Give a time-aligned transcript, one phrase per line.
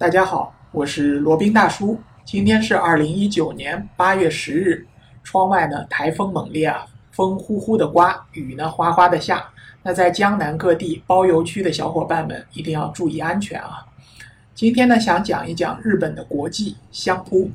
[0.00, 2.00] 大家好，我是罗宾大叔。
[2.24, 4.86] 今天是二零一九年八月十日，
[5.22, 9.44] 窗外呢台风猛烈啊，风呼呼的刮，雨呢哗哗的下。
[9.82, 13.84] 那在江南各地包邮区的小伙伴们一定要注意安全啊！
[14.54, 17.50] 今天呢想讲一讲日本的国际相扑。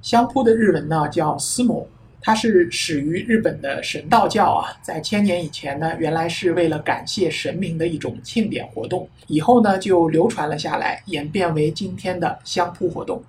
[0.00, 1.84] 相扑的日文呢叫斯摩，
[2.20, 13.22] 它是始于日本的神道教啊，在千年以前呢，原来是为了感谢神明的一种庆典活动，以后呢就流传了下来，演变为今天的相扑活动。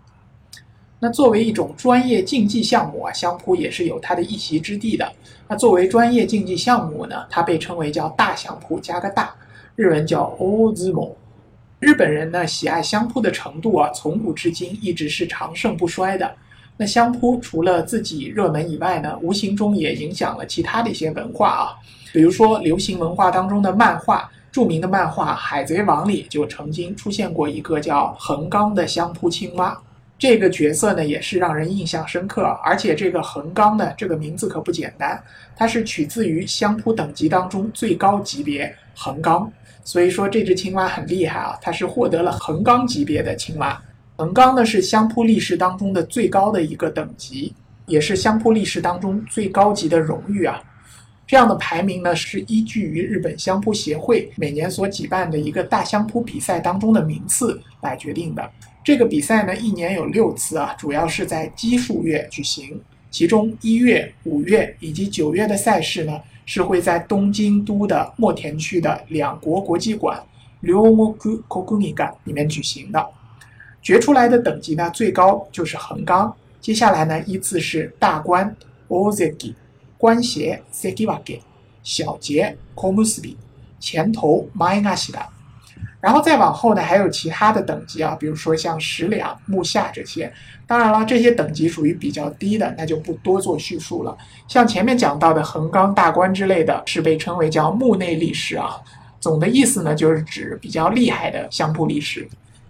[0.99, 5.09] 那作为一种专业竞技项目啊，相扑也是有它的一席之地的。
[5.47, 9.33] 那作为专业竞技项目呢，它被称为叫大相扑加个大，
[9.75, 11.15] 日文叫 o z m o
[11.79, 16.35] 日本人呢喜爱相扑的程度啊，从古至今一直是长盛不衰的。
[16.81, 21.75] 那相扑除了自己热门以外呢，无形中也影响了其他的一些文化啊。
[22.13, 29.77] 比如说流行文化当中的漫画，著名的漫画《海贼王》里就曾经出现过一个叫横纲的相扑青蛙，
[30.17, 32.43] 这个角色呢也是让人印象深刻。
[32.63, 35.21] 而且这个横纲呢这个名字可不简单，
[35.57, 39.51] 它是取自于相扑等级当中最高级别横纲，
[39.83, 43.79] 所以说这只青蛙很厉害啊，它是获得了横纲级别的青蛙。
[44.19, 47.53] 横纲呢是相扑力士当中的最高的一个等级，
[47.85, 50.61] 也是相扑力士当中最高级的荣誉啊。
[51.25, 58.51] 这样的排名呢是依据于日本相扑协会每年所举办的一个大相扑比赛当中的名次来决定的。
[58.83, 62.77] 这个比赛呢一年有六次啊，主要是在奇数月举行，
[63.09, 70.21] 其中一月、五月以及九月的赛事呢是会在东京都的墨田区的两国国际馆
[70.61, 73.09] （Ryogoku Kokugikan） 里面举行的。
[73.81, 76.33] 决出来的等级呢，最高就是横纲。
[76.59, 78.55] 接下来呢，依次是大关
[78.89, 79.53] （Ozeki）、
[79.97, 81.39] 关斜 （Sekiwake）、
[81.81, 83.35] 小节 （Komusubi）、
[83.79, 85.25] 前头 （Maigashira）。
[86.01, 90.31] 然后再往后呢，还有其他的等级啊，比如说像十两、木下这些。
[90.65, 94.17] 当然了，这些等级属于比较低的，那就不多做叙述了。
[94.47, 98.77] 像前面讲到的横纲、大关之类的，是被称为叫幕内力士啊。
[99.19, 102.27] 总的意思呢，就是指比较厉害的相扑力士。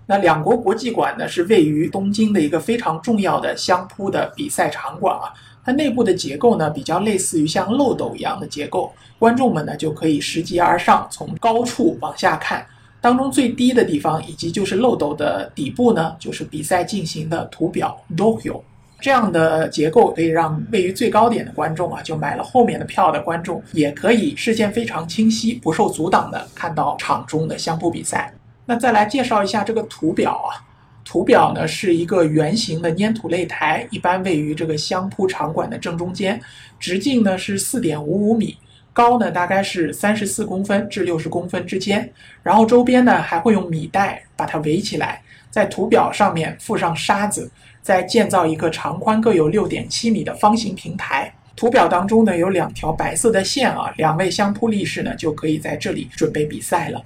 [0.10, 5.30] 那两国国际馆呢，是位于东京的一个非常重要的相扑的比赛场馆啊。
[5.64, 12.66] 它内部的结构呢，比较类似于像漏斗一样的结构，观众们呢就可以拾级而上，从高处往下看。
[13.00, 18.64] 当中最低的地方以及就是漏斗的底部呢，就是比赛进行的图表 d o h o。
[19.00, 28.34] 这样的结构可以让位于最高点的观众啊，就买了后面的票的观众，也可以视线非常清晰、不受阻挡的看到场中的相扑比赛。
[28.70, 30.62] 那再来介绍一下这个图表啊，
[31.04, 36.40] 图表呢是一个圆形的粘土擂台，一般位于这个相扑场馆的正中间，
[36.80, 38.56] 直径呢是四点五五米，
[38.94, 42.08] 高呢大概是三十四公分至六十公分之间，
[42.44, 45.20] 然后周边呢还会用米袋把它围起来，
[45.50, 47.50] 在图表上面附上沙子，
[47.82, 51.34] 再建造一个长宽各有六点七米的方形平台。
[51.56, 57.02] 图表当中呢有两条白色的线啊，两位相扑力士呢就可以在这里准备比赛了。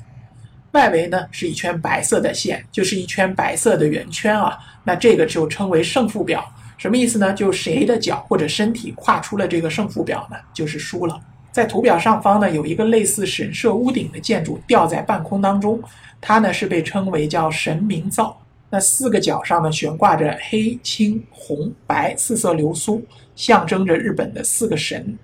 [0.73, 4.57] 外围呢是一圈白色的线，就是一圈白色的圆圈啊。
[4.83, 6.43] 那这个就称为胜负表，
[6.77, 7.31] 什么意思呢？
[7.33, 11.19] 就谁的脚或者身体跨出了这个胜负表呢，就是输了。
[11.51, 15.79] 在图表上方呢，有一个类似神社屋顶的建筑吊在半空当中，
[16.19, 18.35] 它呢是被称为叫神明灶。
[18.71, 23.05] 那四个角上呢悬挂着黑、青、红、白四色流苏，
[23.35, 25.15] 象征着日本的四个神。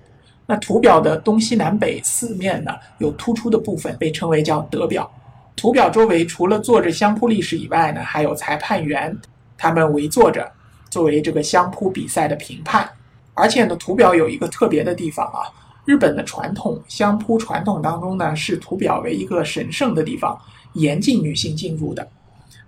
[0.45, 5.11] 那图表的东西南北四面呢有突出的部分，被称为叫德表。
[5.59, 9.13] 图表周围除了坐着相扑力士以外呢，还有裁判员，
[9.57, 10.49] 他们围坐着，
[10.89, 12.89] 作为这个相扑比赛的评判。
[13.33, 15.43] 而且呢，图表有一个特别的地方啊，
[15.83, 20.39] 日本的传统相扑传统当中呢，视图表为一个神圣的地方，
[20.75, 22.07] 严禁女性进入的。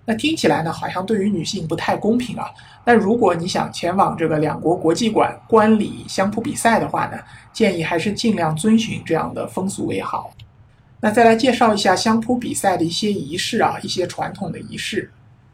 [0.04, 2.44] 那听起来呢，好像对于女性不太公平啊。
[2.84, 7.16] 但如果你想前往这个两国国际馆观礼相扑比赛的话呢，
[7.54, 10.30] 建议还是尽量遵循这样的风俗为好。
[11.04, 15.10] 那再来介绍一下相扑比赛的一些仪式啊，一些传统的仪式。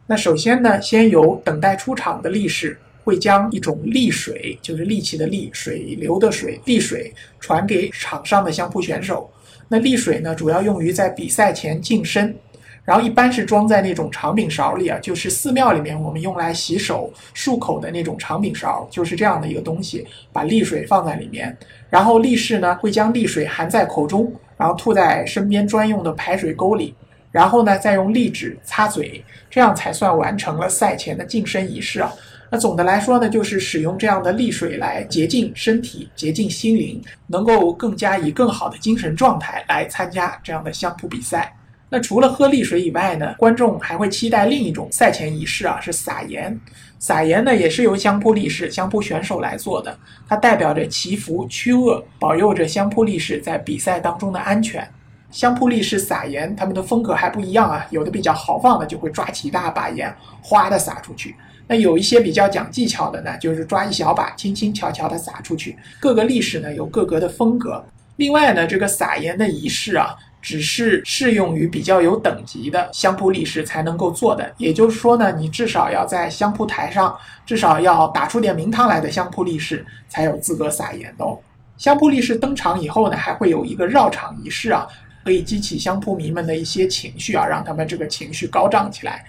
[0.07, 9.31] 那首先呢，先由等待出场的力士会将一种力水，就是力气的力，水流的水，力水传给场上的相扑选手。
[9.69, 12.37] 那力水呢，主要用于在比赛前净身。
[12.85, 21.57] 然后一般是装在那种长柄勺里啊，就是寺庙里面我们用来洗手漱口的那种长柄勺，就是这样的一个东西，把沥水放在里面。
[21.89, 26.95] 然后力士呢会将沥水含在口中，然后吐在身边专用的排水沟里，
[27.33, 32.13] 然后呢再用沥纸擦嘴，这样才算完成了赛前的净身仪式啊。
[32.51, 41.55] 那总的来说呢，就是使用这样的沥水来洁净身体、洁净心灵，能够更加以更好的精神状态来参加这样的相扑比赛。
[41.91, 46.59] 那除了喝利水以外呢，观众还会期待另一种赛前仪式啊，是撒盐。
[46.99, 49.97] 撒盐呢，也是由相扑力士、相扑选手来做的，
[50.29, 54.87] 它代表着祈福驱恶，保佑着相扑力士在比赛当中的安全。
[55.31, 61.31] 相扑力士撒盐，他们的风格还不一样啊，有的比较豪放的，就会抓起一大把盐，哗的撒出去；
[61.67, 65.77] 那有一些比较讲技巧的呢，就是抓一小把，轻轻巧巧的撒出去。
[66.01, 67.83] 各个力士呢有各个的风格。
[68.17, 70.15] 另外呢，这个撒盐的仪式啊。
[70.41, 81.39] 只是适用于比较有等级的相扑力士才能够做的，也就是说呢，你至少要在相扑台上，至少要打出点名堂来的相扑力士才有资格撒盐哦。
[81.77, 84.87] 相扑力士登场以后呢，还会有一个绕场仪式啊，
[85.25, 89.25] 可以激起相扑迷们的一些情绪啊，让他们这个情绪高涨起来。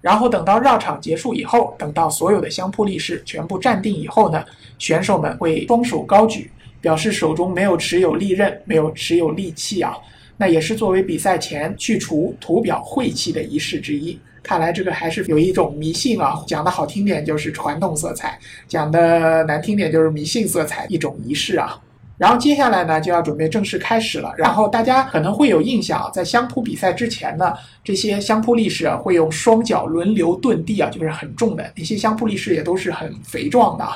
[0.00, 4.44] 然后等到绕场结束以后，等到所有的相扑力士全部站定以后呢，
[4.78, 6.50] 选手们会双手高举，
[6.80, 9.92] 表示手中没有持有利刃，没有持有利器啊。
[10.38, 14.18] 那也是作为比赛前去除图表晦气的仪式之一。
[14.40, 21.78] 看来这个还是有一种迷信啊，讲的好听点就是传统色彩，讲的难听点就是迷信色彩一种仪式啊。
[22.16, 24.32] 然后接下来呢就要准备正式开始了。
[24.38, 27.52] 然后大家可能会有印象，在相扑比赛之前呢，
[27.84, 33.86] 这些相扑力士啊会用双脚轮流遁地啊，就是很重的那些相扑力士也都是很肥壮的，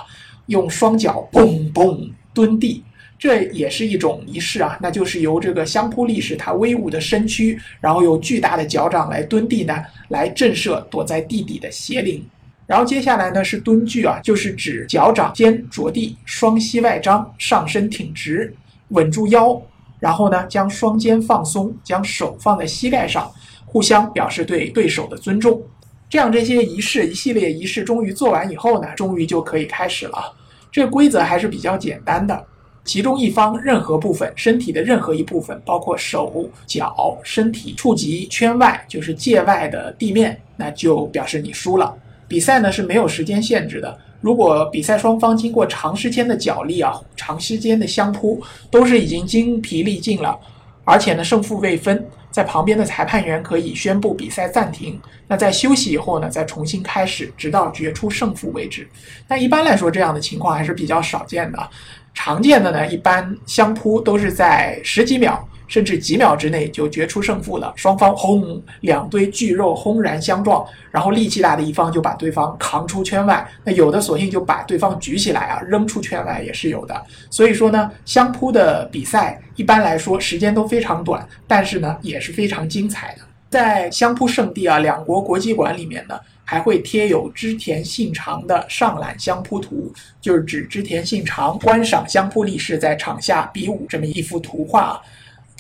[0.47, 2.85] 用双脚嘣嘣蹲地。
[3.23, 12.21] 这也是一种仪式啊，那就是由这个相扑力士他威武的身躯，然后有巨大的脚掌来蹲地呢，来震慑躲在地底的邪灵。
[12.67, 18.53] 然后接下来呢是蹲踞啊，就是指脚掌尖着地，双膝外张，上身挺直，
[18.89, 19.63] 稳住腰，
[20.01, 23.31] 然后呢将双肩放松，将手放在膝盖上，
[23.65, 25.63] 互相表示对对手的尊重。
[26.11, 30.35] 这样这些仪式一系列仪式终于做完以后呢，终于就可以开始了。
[30.73, 32.47] 这规则还是比较简单的。
[32.85, 41.95] 其中一方任何部分身体的任何一部分，包括手脚、身体触及圈外，就是界外的地面，那就表示你输了。
[42.27, 43.97] 比赛呢是没有时间限制的。
[44.21, 50.39] 如果比赛双方经过长时间的角力啊，长时间的相扑，都是已经精疲力尽了，
[50.85, 55.01] 而且呢胜负未分，在旁边的裁判员可以宣布比赛暂停。
[55.29, 58.89] 那在休息以后呢，再重新开始，直到决出胜负为止。
[59.27, 61.71] 但一般来说，这样的情况还是比较少见的。
[62.15, 67.73] 常见的呢，一般相扑都是在十几秒甚至几秒之内就决出胜负了。
[67.77, 77.03] 双方轰，两堆巨肉轰然相撞，然后力气大的一方就把对方扛出圈外，那有的索性就把对方举起来啊，扔出圈外也是有的。
[77.31, 83.23] 所以说呢，相扑的比赛一般来说时间都非常短，但是呢也是非常精彩的。
[83.49, 86.19] 在相扑圣地啊，两国国际馆里面呢。
[86.53, 89.91] 还会贴有织田信长的上览相扑图，
[90.21, 95.01] 就是指织田信长观赏相扑力士在场下比武这么一幅图画。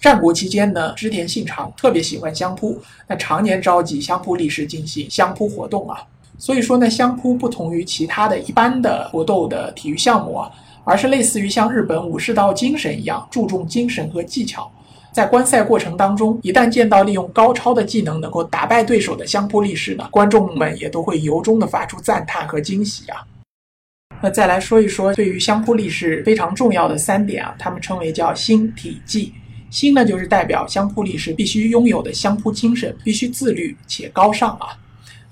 [0.03, 5.97] 战国期间呢，织田信长特别喜欢相扑，那常年召集相扑力士进行相扑活动啊。
[6.37, 10.51] 所以说呢，相扑不同于其他的一般的搏斗的体育项目啊，
[10.85, 14.71] 而是类似于像日本武士道精神一样，注重精神和技巧。
[15.13, 23.19] 在观赛过程当中，一旦见到利用高超的技能能够打败对手的相扑力士呢，观众们也都会由衷的发出赞叹和惊喜啊。
[24.23, 29.35] 那再来说一说对于相扑力士非常重要的三点啊，他们称为叫心体技。
[29.69, 34.69] 心呢，就是代表相扑力士必须拥有的相扑精神，必须自律且高尚啊。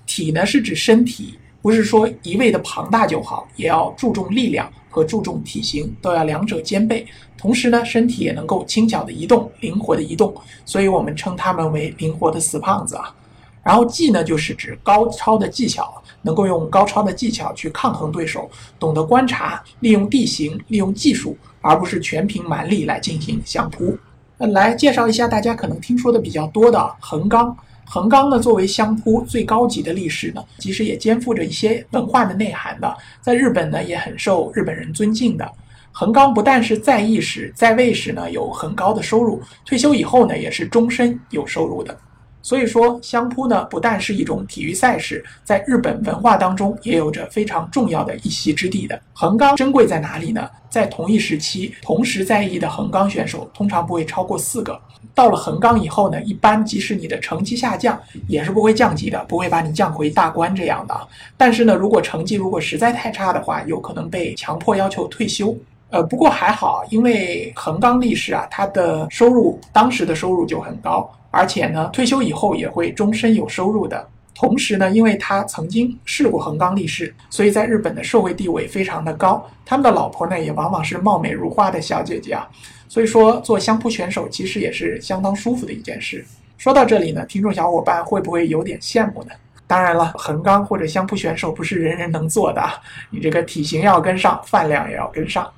[0.06, 4.70] 体呢，是指身体，不是说一味的庞大就好，也要注重力量。
[4.90, 7.06] 和注重体型都要两者兼备，
[7.38, 10.34] 同时呢，身体也能够轻巧的移动、灵活的移动，
[10.66, 13.14] 所以我们称他们为灵活的死胖子啊。
[13.62, 23.96] 然后技呢，就是指高超的技巧，能够用高超的技巧去抗衡对手，懂得观察、利用地形、利用技术，而不是全凭蛮力来进行相扑。
[24.38, 27.56] 那来介绍一下大家可能听说的比较多的横纲。
[27.92, 32.96] 横纲呢，作为相扑最高级的历史呢，其实也肩负着一些文化的内涵的。
[33.20, 35.52] 在日本呢，也很受日本人尊敬的。
[35.90, 41.98] 横纲不但是在役时、在位时呢有很高的收入，退休以后呢也是终身有收入的。
[42.42, 49.00] 所以说，相扑呢不但是一种体育赛事，在日本文化当中也有着非常重要的一席之地的。
[49.12, 50.48] 横纲珍贵在哪里呢？
[50.70, 54.80] 在同一时期同时在役的横纲选手通常不会超过四个。
[55.14, 61.08] 到了横纲以后呢，一般即使你的成绩下降，也是不会降级的，不会把你降回大关这样的。
[61.36, 65.54] 但是呢，如果成绩如果实在太差的话，有可能被强迫要求退休。
[65.90, 71.10] 呃，不过还好，因为横纲力士啊，他的收入当时的收入就很高。
[71.30, 74.08] 而且呢，退休以后也会终身有收入的。
[74.34, 79.46] 同时呢，因为他曾经试过横纲立士，所以在日本的社会地位非常的高。
[79.66, 82.48] 他们的老婆呢，也往往是貌美如花的小姐姐啊。
[82.88, 86.24] 所以说，做相扑选手其实也是相当舒服的一件事。
[86.56, 89.30] 说到这里呢，听众小伙伴会不会有点羡慕呢？
[89.66, 92.74] 当然了，横纲或者相扑选手不是人人能做的啊，
[93.10, 95.48] 你这个体型要跟上，饭量也要跟上。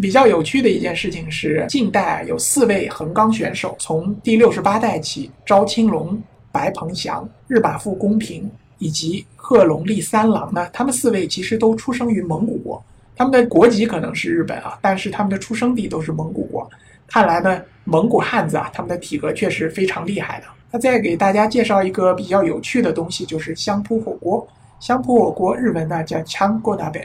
[0.00, 6.20] 比较有趣的一件事情是，近代有四位横纲选手，从第六十八代起，赵青龙、
[6.52, 12.82] 白鹏翔、日把富公平以及贺龙立三郎呢，他们四位其实都出生于蒙古国，
[13.16, 16.68] 他们的国籍可能是日本啊，但是他们的出生地都是蒙古国。
[17.06, 20.46] 看来呢，蒙古汉子啊，他们的体格确实非常厉害的。
[20.70, 24.46] 那再给大家介绍一个比较有趣的东西，就是香扑火锅。
[24.78, 27.02] 香扑火锅日文呢叫 changodabe，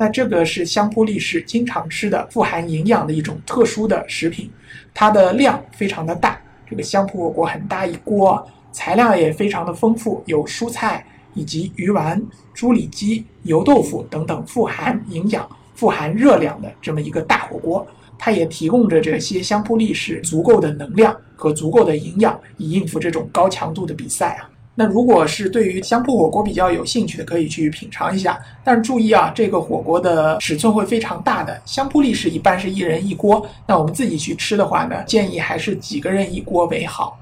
[0.00, 4.48] 那这个是香扑力士经常吃的、富含营养的一种特殊的食品，
[4.94, 6.40] 它的量非常的大。
[6.70, 12.22] 这个香扑火锅很大一锅，材料也非常的丰富，有蔬菜以及鱼丸、
[12.54, 17.84] 猪里脊、油豆腐等等富含营养、富含热量的这么一个大火锅。
[18.16, 24.50] 它也提供着这些相扑力士足够的能量和足够的营养，以应付这种高强度的比赛啊。
[24.80, 28.40] 那如果是对于香扑火锅比较有兴趣的，可以去品尝一下。
[28.62, 31.60] 但是注意啊，这个火锅的尺寸会非常大的。
[31.64, 37.18] 香扑力士一般是一人一锅，那我们自己去吃的话呢，建议还是几个人一锅为好。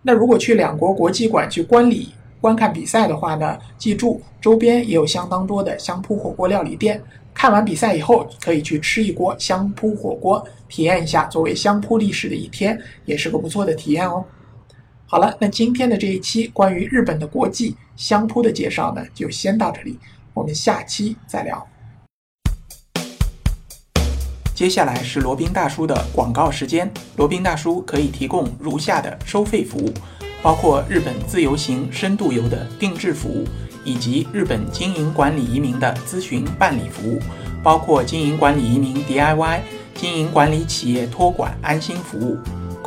[0.00, 2.08] 那如果去两国国际馆去观礼
[2.40, 6.98] 观看比赛的话呢，记住周边也有相当多的香扑火锅料理店。
[7.34, 14.24] 看完比赛以后，可以去吃一锅香扑火锅，体验一下作为香扑历史的一天，也是个不错的体验哦。
[15.10, 19.98] 好了，那今天的这一期关于日本的国际香扑的介绍呢，就先到这里，
[20.34, 21.66] 我们下期再聊。
[24.54, 29.90] 接下来是罗宾大叔的广告时间，罗宾大叔可以提供如下的收费服务，
[30.42, 33.46] 包括日本自由行、深度游的定制服务。
[33.84, 37.18] 以及日本经营管理移民的咨询办理服务，
[37.62, 39.60] 包括经营管理移民 DIY、
[39.94, 42.36] 经营管理企业托管安心服务、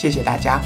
[0.00, 0.62] 谢谢大家。